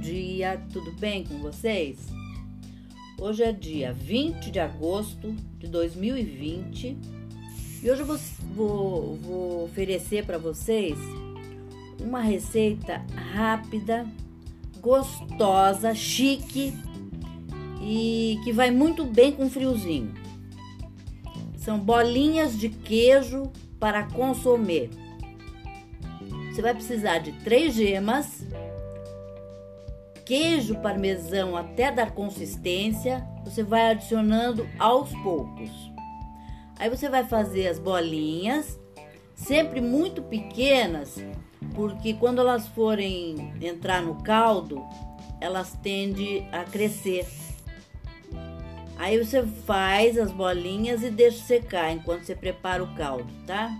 [0.00, 1.98] dia, tudo bem com vocês?
[3.20, 6.96] Hoje é dia 20 de agosto de 2020
[7.82, 8.18] e hoje eu vou,
[8.54, 10.96] vou, vou oferecer para vocês
[12.00, 13.04] uma receita
[13.34, 14.06] rápida,
[14.80, 16.72] gostosa, chique
[17.82, 20.14] e que vai muito bem com friozinho.
[21.56, 23.50] São bolinhas de queijo
[23.80, 24.88] para consumir.
[26.52, 28.46] Você vai precisar de três gemas,
[30.28, 35.70] queijo parmesão até dar consistência, você vai adicionando aos poucos.
[36.78, 38.78] Aí você vai fazer as bolinhas,
[39.34, 41.16] sempre muito pequenas,
[41.74, 44.86] porque quando elas forem entrar no caldo,
[45.40, 47.26] elas tendem a crescer.
[48.98, 53.74] Aí você faz as bolinhas e deixa secar enquanto você prepara o caldo, tá?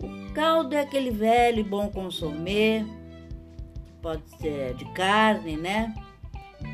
[0.00, 2.86] O caldo é aquele velho e bom consomê
[4.06, 5.92] pode ser de carne, né?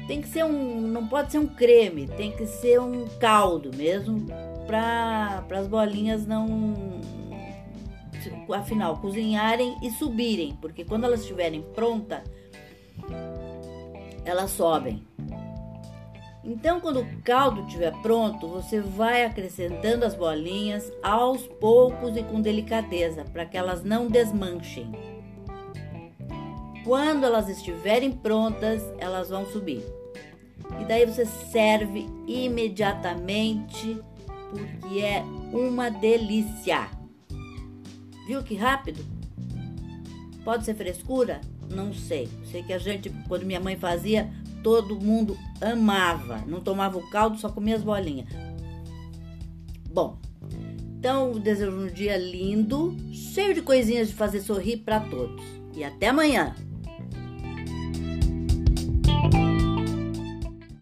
[0.06, 4.27] Tem que ser um, não pode ser um creme, tem que ser um caldo mesmo
[4.66, 7.00] para as bolinhas não
[8.55, 12.20] afinal cozinharem e subirem, porque quando elas estiverem prontas,
[14.27, 15.02] elas sobem.
[16.44, 22.42] Então, quando o caldo estiver pronto, você vai acrescentando as bolinhas aos poucos e com
[22.42, 25.11] delicadeza, para que elas não desmanchem.
[26.84, 29.83] Quando elas estiverem prontas, elas vão subir.
[30.80, 33.98] E daí você serve imediatamente,
[34.50, 36.89] porque é uma delícia.
[38.27, 39.05] Viu que rápido?
[40.44, 41.41] Pode ser frescura?
[41.70, 42.28] Não sei.
[42.50, 44.30] Sei que a gente, quando minha mãe fazia,
[44.62, 46.39] todo mundo amava.
[46.46, 48.28] Não tomava o caldo, só comia as bolinhas.
[49.92, 50.19] Bom,
[50.98, 55.44] então desejo um dia lindo, cheio de coisinhas de fazer sorrir para todos.
[55.77, 56.55] E até amanhã!